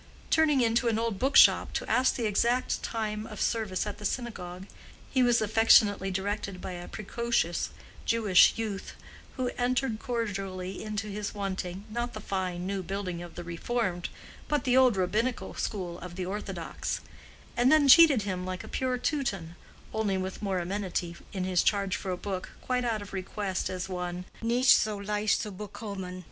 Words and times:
Turning 0.31 0.61
into 0.61 0.87
an 0.87 0.97
old 0.97 1.19
book 1.19 1.35
shop 1.35 1.73
to 1.73 1.87
ask 1.87 2.15
the 2.15 2.25
exact 2.25 2.81
time 2.81 3.27
of 3.27 3.39
service 3.39 3.85
at 3.85 3.99
the 3.99 4.03
synagogue, 4.03 4.65
he 5.11 5.21
was 5.21 5.41
affectionately 5.43 6.09
directed 6.09 6.59
by 6.59 6.71
a 6.71 6.87
precocious 6.87 7.69
Jewish 8.03 8.53
youth, 8.55 8.93
who 9.37 9.49
entered 9.59 9.99
cordially 9.99 10.83
into 10.83 11.05
his 11.05 11.35
wanting, 11.35 11.85
not 11.87 12.13
the 12.13 12.19
fine 12.19 12.65
new 12.65 12.81
building 12.81 13.21
of 13.21 13.35
the 13.35 13.43
Reformed 13.43 14.09
but 14.47 14.63
the 14.63 14.75
old 14.75 14.97
Rabbinical 14.97 15.53
school 15.53 15.99
of 15.99 16.15
the 16.15 16.25
orthodox; 16.25 17.01
and 17.55 17.71
then 17.71 17.87
cheated 17.87 18.23
him 18.23 18.43
like 18.43 18.63
a 18.63 18.67
pure 18.67 18.97
Teuton, 18.97 19.55
only 19.93 20.17
with 20.17 20.41
more 20.41 20.57
amenity, 20.57 21.15
in 21.31 21.43
his 21.43 21.61
charge 21.61 21.95
for 21.95 22.09
a 22.09 22.17
book 22.17 22.49
quite 22.63 22.83
out 22.83 23.03
of 23.03 23.13
request 23.13 23.69
as 23.69 23.87
one 23.87 24.25
"nicht 24.41 24.71
so 24.71 24.97
leicht 24.97 25.41
zu 25.43 25.51
bekommen." 25.51 26.19